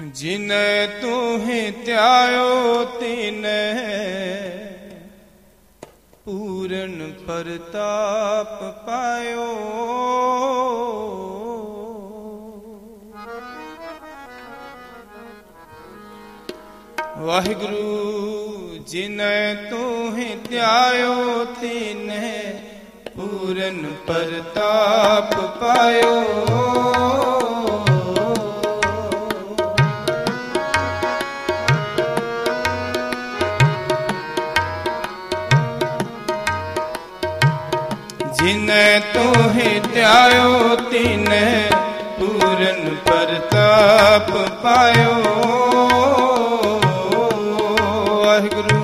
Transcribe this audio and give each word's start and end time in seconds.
ਜਿਨ 0.00 0.52
ਤੂਹੇ 1.02 1.70
ਧਿਆਇਓ 1.84 2.84
ਤਿਨੈ 3.00 3.74
ਪੂਰਨ 6.24 7.12
ਪ੍ਰਤਾਪ 7.26 8.62
ਪਾਇਓ। 8.86 9.46
ਵਾਹਿਗੁਰੂ 17.18 18.78
ਜਿਨੈ 18.86 19.54
ਤੂਹੇ 19.70 20.34
ਧਿਆਇਓ 20.48 21.44
ਤਿਨੈ 21.60 22.40
ਪੂਰਨ 23.16 23.86
ਪ੍ਰਤਾਪ 24.06 25.34
ਪਾਇਓ। 25.60 26.20
ਜਿਨੈ 38.70 38.98
ਤੋਹਿ 39.14 39.80
ਧਿਆਇਓ, 39.94 40.74
ਤਿਨੈ 40.90 41.70
ਪੂਰਨ 42.18 42.94
ਪ੍ਰਤਾਪ 43.06 44.30
ਪਾਇਓ। 44.62 45.14
ਵਾਹਿਗੁਰੂ, 48.16 48.80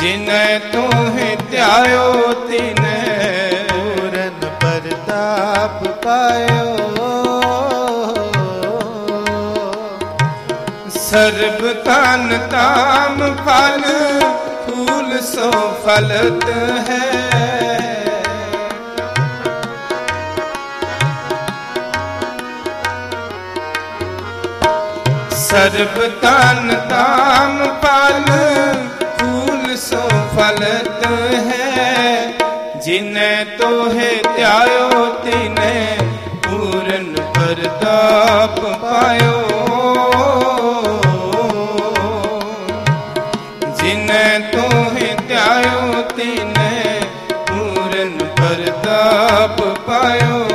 ਜਿਨੈ 0.00 0.58
ਤੋਹਿ 0.72 1.36
ਧਿਆਇਓ, 1.50 2.32
ਤਿਨੈ 2.48 3.50
ਪੂਰਨ 3.68 4.48
ਪ੍ਰਤਾਪ 4.60 5.84
ਪਾਇਓ। 6.04 6.72
ਸਰਬ 11.00 11.72
ਤਨ 11.84 12.38
ਤਾਮ 12.50 13.18
ਫਲ, 13.44 13.84
ਫੂਲ 14.66 15.20
ਸੋ 15.22 15.50
ਫਲਤ 15.84 16.48
ਹੈ। 16.88 17.73
ਸਰਬ 25.54 25.98
ਤਨ 26.22 26.68
ਤਾਮ 26.88 27.58
ਫਲ 27.82 28.24
ਫੂਲ 29.18 29.76
ਸੋ 29.76 30.08
ਫਲਤ 30.36 31.06
ਹੈ। 31.46 32.32
ਜਿਨੈ 32.84 33.44
ਤੋਹਿ 33.58 34.10
ਧਿਆਇਓ, 34.36 35.04
ਤਿਨੈ 35.24 35.96
ਪੂਰਨ 36.42 37.14
ਪ੍ਰਤਾਪ 37.34 38.60
ਪਾਇਓ। 38.82 39.38
ਜਿਨੈ 43.78 44.38
ਤੋਹਿ 44.52 45.14
ਧਿਆਇਓ, 45.28 46.02
ਤਿਨੈ 46.16 47.00
ਪੂਰਨ 47.46 48.18
ਪ੍ਰਤਾਪ 48.36 49.62
ਪਾਇਓ। 49.86 50.53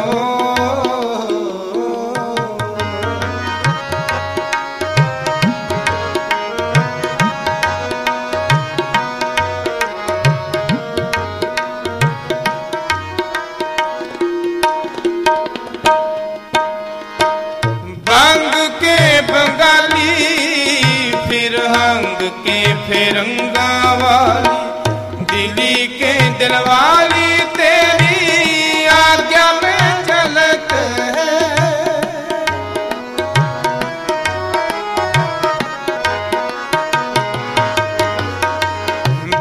ਫਿਰੰਗਾ 22.89 23.95
ਵਾਲੀ 23.95 25.25
ਦਿੱਲੀ 25.25 25.87
ਕੇ 25.89 26.13
ਦਿਲਵਾਲੀ 26.39 27.37
ਤੇਰੀ 27.57 28.85
ਆਗਿਆ 28.93 29.51
ਮੈਂ 29.61 29.91
ਚਲਤ 30.07 30.73
ਹੈ 30.73 31.27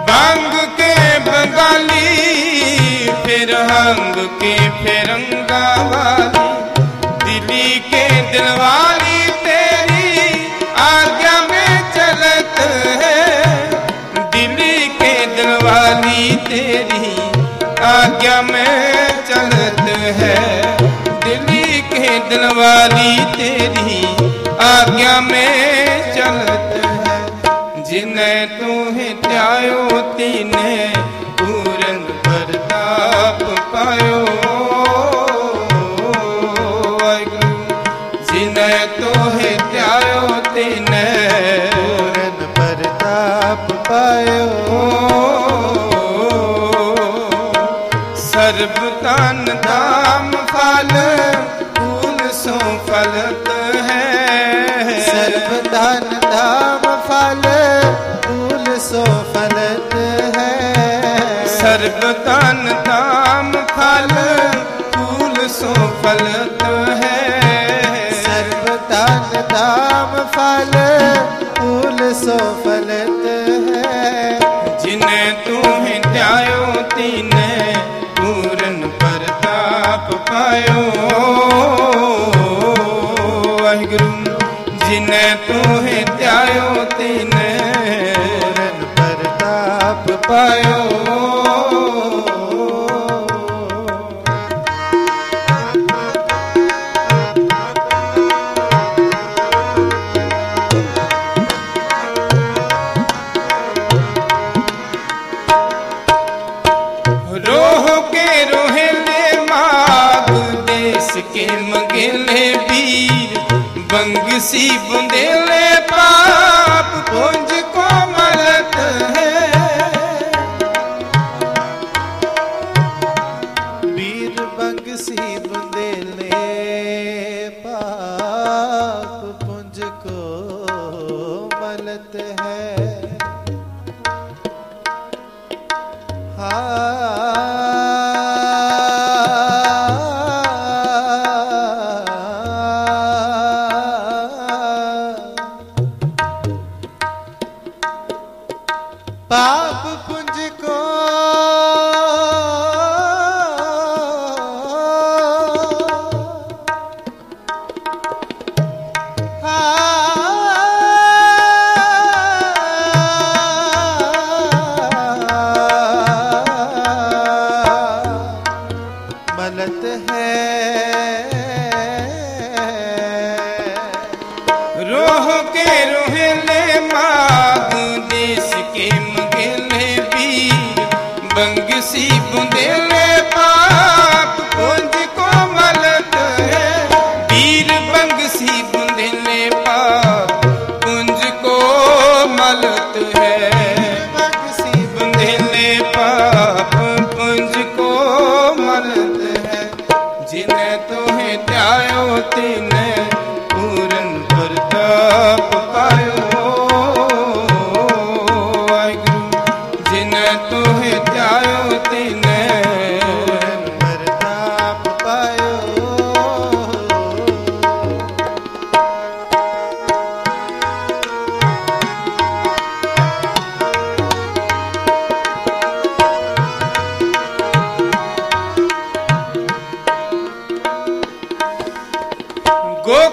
ਬੰਗ 0.09 0.55
ਕੇ 0.77 0.93
ਬੰਗਾਲੀ 1.27 3.11
ਫਿਰ 3.25 3.55
ਹੰਗ 3.63 4.27
ਕੇ 4.41 4.57
ਫਿਰੰਗਾ 4.83 5.65
ਵਾਲੀ 5.87 6.47
ਦਿੱਲੀ 7.25 7.79
ਕੇ 7.91 8.07
ਦਿਲਵਾਲੀ 8.33 8.98
दिल 22.29 22.45
वाली 22.59 23.15
तेरी 23.37 24.03
आज्ञा 24.65 25.21
में 25.21 26.13
चलत 26.15 26.75
है 27.07 27.85
जिने 27.85 28.33
तू 28.59 28.73
हित्यायो 28.99 30.01
तीने 30.17 30.73
पूरन 31.41 32.01
प्रताप 32.27 33.43
पायो 33.75 34.19
जिने 38.31 38.73
तो 38.99 39.13
हित्यायो 39.39 40.23
तीने 40.55 41.05
पूरन 41.75 42.39
प्रताप 42.59 43.73
पायो 43.91 44.47
सर्व 48.29 48.77
कान 49.05 49.45
दा 49.67 49.88
ਤਨ 62.13 62.69
ਧਾਮ 62.85 63.53
ਫਲ 63.67 64.09
ਫੂਲ 64.93 65.49
ਸੋ 65.49 65.73
ਫਲਤ 66.03 66.63
ਹੈ। 67.03 68.11
ਸਰਬ 68.23 68.67
ਧਨ 68.89 69.43
ਧਾਮ 69.51 70.17
ਫਲ 70.33 70.73
ਫੂਲ 71.59 72.13
ਸੋ 72.15 72.39
ਫਲਤ 72.65 73.27
ਹੈ। 73.69 74.39
ਜਿਨੇ 74.85 75.33
ਤੂੰ 75.47 75.63
ਧਿਆਇਓ 76.13 76.83
ਤਿਨੇ 76.97 77.75
ਪੂਰਨ 78.17 78.89
ਪ੍ਰਤਾਪ 79.01 80.15
ਪਾਇਓ। 80.31 80.83
ਵਾਹਿਗੁਰੂ 83.63 84.39
ਜਿਨੇ 84.89 85.25
ਤੂੰ 85.49 85.85
ਧਿਆਇਓ 86.19 86.85
ਤਿਨੇ 86.99 87.59
ਪੂਰਨ 88.15 88.85
ਪ੍ਰਤਾਪ 88.97 90.11
ਪਾਇਓ। 90.29 91.18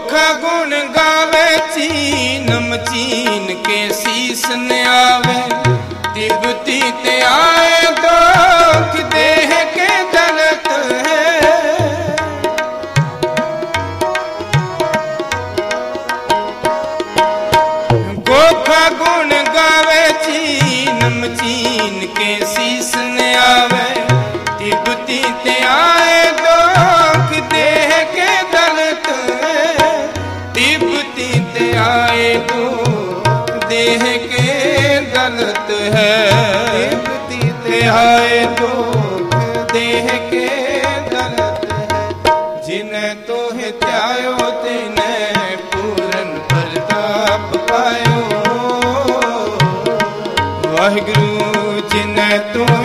ਔਖਾ 0.06 0.34
ਗੁਣ 0.34 0.74
ਗਾਵੇ 0.96 1.58
ਚੀਨਮ 1.74 2.76
ਚੀਨ 2.78 3.54
ਕੇ 3.64 3.78
ਸੀਸ 3.94 4.46
ਨਿਆਵੇ। 4.58 5.42
ਤਿਬਤੀ 6.16 6.82
ਤੇ 7.04 7.22
ਆਏ 7.22 7.92
ਹੈ। 35.96 36.32
ਤਿਪਤੀ 36.74 37.54
ਤੇ 37.66 37.88
ਹਾਏ 37.88 38.46
ਦੁਖ 38.46 39.36
ਦੇਹ 39.74 40.08
ਕੇ 40.32 40.50
ਦਰਦ 41.12 41.72
ਹੈ। 41.72 42.12
ਜਿਨ 42.68 43.16
ਤੋਹ 43.28 43.52
ਧਿਆਇਓ, 43.52 44.38
ਤਿਨੇ 44.38 45.56
ਪੂਰਨ 45.72 46.40
ਪ੍ਰਤਾਪ 46.50 47.58
ਪਾਇਓ। 47.58 48.46
ਵਾਹਿਗੁਰੂ, 50.68 51.82
ਜਿਨ 51.90 52.40
ਤੋਹ 52.54 52.85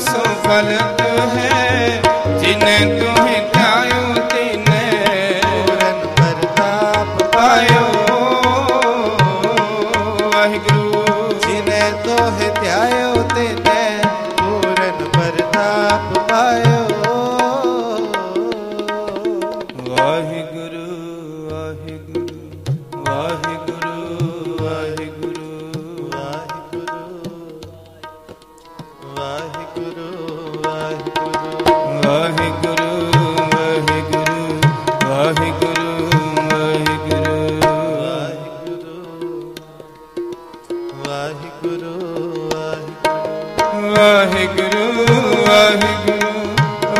ਸੋ 0.00 0.22
ਫਲ 0.44 0.76
ਤੋ 0.98 1.20
ਹੈ 1.36 2.02
ਜਿਨੇ 2.40 2.78
ਤੁਹੇ 2.78 3.38
ਧਿਆਇਓ 3.52 4.14
ਤਿਨੇ। 4.14 5.40
ਪੂਰਨ 5.42 6.00
ਪ੍ਰਤਾਪ 6.16 7.22
ਪਾਇਓ। 7.34 7.86
ਵਾਹਿਗੁਰੂ। 10.34 11.32
ਜਿਨੇ 11.32 11.80
ਤੁਹੇ 12.04 12.50
ਧਿਆਇਓ 12.60 13.14
ਤਿਨੇ 13.14 13.98
ਪੂਰਨ 14.38 15.04
ਪ੍ਰਤਾਪ 15.12 16.18
ਪਾਇਓ। 16.30 16.82
ਵਾਹਿਗੁਰੂ 19.88 20.86
ਵਾਹਿਗੁਰੂ 21.50 22.34
ਵਾਹਿਗੁਰੂ। 23.06 23.55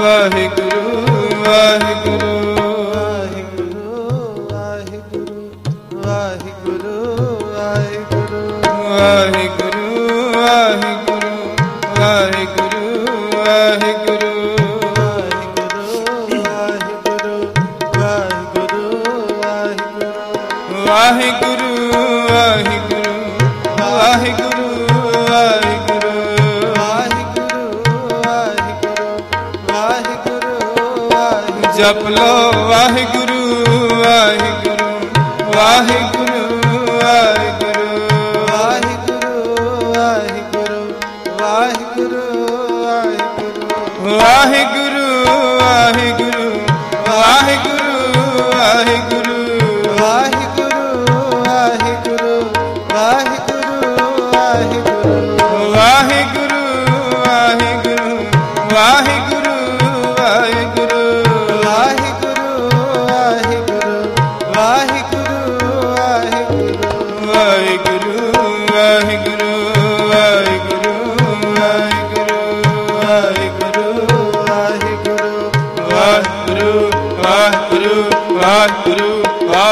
वही 0.07 0.56
ਜਪ 31.87 32.07
ਲੋ 32.09 32.53
ਵਾਹਿਗੁਰੂ 32.69 33.16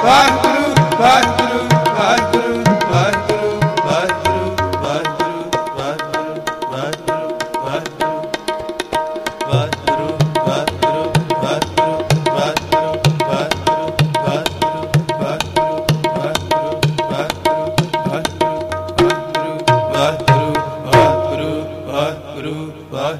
quatro, 0.00 0.74
quatro. 0.96 1.39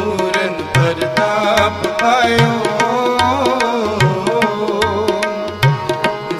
ਪੂਰਨ 0.00 0.54
ਪ੍ਰਤਾਪ 0.74 1.86
ਪਾਇਓ 2.00 2.52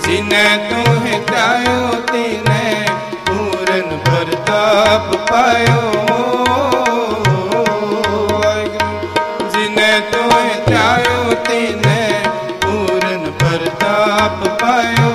ਜਿਨੇ 0.04 0.44
ਤੂੰ 0.70 1.06
ਹੀ 1.06 1.18
ਧਿਆਇਓ 1.28 1.90
ਤੀਨੇ 2.12 2.86
ਪੂਰਨ 3.26 3.98
ਪ੍ਰਤਾਪ 4.04 5.14
ਪਾਇਓ 5.30 5.82
ਵਾਹਿਗੁਰੂ। 8.32 9.50
ਜਿਨੇ 9.50 9.92
ਤੂੰ 10.12 10.30
ਹੀ 10.38 10.54
ਧਿਆਇਓ 10.66 11.34
ਤੀਨੇ 11.48 12.00
ਪੂਰਨ 12.62 13.30
ਪ੍ਰਤਾਪ 13.40 14.48
ਪਾਇਓ 14.62 15.09